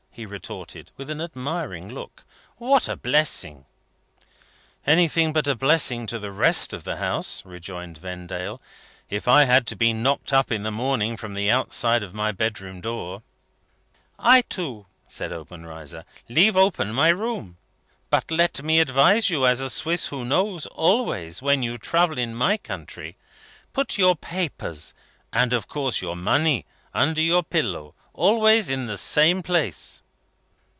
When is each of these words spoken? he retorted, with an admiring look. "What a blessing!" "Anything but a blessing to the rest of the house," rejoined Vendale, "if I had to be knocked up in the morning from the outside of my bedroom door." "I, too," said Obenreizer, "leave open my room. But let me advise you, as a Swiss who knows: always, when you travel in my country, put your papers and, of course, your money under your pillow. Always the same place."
he 0.13 0.25
retorted, 0.25 0.91
with 0.97 1.09
an 1.09 1.21
admiring 1.21 1.87
look. 1.87 2.25
"What 2.57 2.89
a 2.89 2.97
blessing!" 2.97 3.63
"Anything 4.85 5.31
but 5.31 5.47
a 5.47 5.55
blessing 5.55 6.05
to 6.07 6.19
the 6.19 6.33
rest 6.33 6.73
of 6.73 6.83
the 6.83 6.97
house," 6.97 7.41
rejoined 7.45 7.97
Vendale, 7.97 8.61
"if 9.09 9.29
I 9.29 9.45
had 9.45 9.65
to 9.67 9.75
be 9.77 9.93
knocked 9.93 10.33
up 10.33 10.51
in 10.51 10.63
the 10.63 10.69
morning 10.69 11.15
from 11.15 11.33
the 11.33 11.49
outside 11.49 12.03
of 12.03 12.13
my 12.13 12.33
bedroom 12.33 12.81
door." 12.81 13.23
"I, 14.19 14.41
too," 14.41 14.85
said 15.07 15.31
Obenreizer, 15.31 16.03
"leave 16.27 16.57
open 16.57 16.91
my 16.93 17.07
room. 17.07 17.55
But 18.09 18.29
let 18.29 18.61
me 18.61 18.81
advise 18.81 19.29
you, 19.29 19.47
as 19.47 19.61
a 19.61 19.69
Swiss 19.69 20.07
who 20.07 20.25
knows: 20.25 20.65
always, 20.67 21.41
when 21.41 21.63
you 21.63 21.77
travel 21.77 22.17
in 22.17 22.35
my 22.35 22.57
country, 22.57 23.15
put 23.71 23.97
your 23.97 24.17
papers 24.17 24.93
and, 25.31 25.53
of 25.53 25.69
course, 25.69 26.01
your 26.01 26.17
money 26.17 26.65
under 26.93 27.21
your 27.21 27.43
pillow. 27.43 27.95
Always 28.13 28.67
the 28.67 28.97
same 28.97 29.41
place." 29.41 29.99